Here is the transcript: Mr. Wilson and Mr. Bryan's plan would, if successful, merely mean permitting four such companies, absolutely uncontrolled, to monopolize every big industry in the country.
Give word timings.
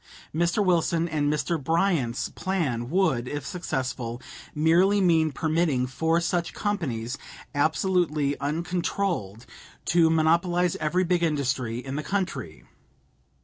Mr. 0.33 0.65
Wilson 0.65 1.07
and 1.07 1.31
Mr. 1.31 1.63
Bryan's 1.63 2.29
plan 2.29 2.89
would, 2.89 3.27
if 3.27 3.45
successful, 3.45 4.19
merely 4.55 4.99
mean 4.99 5.31
permitting 5.31 5.85
four 5.85 6.19
such 6.19 6.55
companies, 6.55 7.19
absolutely 7.53 8.35
uncontrolled, 8.39 9.45
to 9.85 10.09
monopolize 10.09 10.75
every 10.77 11.03
big 11.03 11.21
industry 11.21 11.77
in 11.77 11.97
the 11.97 12.03
country. 12.03 12.63